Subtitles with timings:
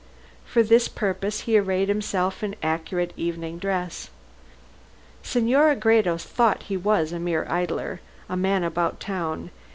[0.45, 4.09] For this purpose he arrayed himself in accurate evening dress.
[5.21, 9.51] Senora Gredos thought he was a mere idler, a man about town.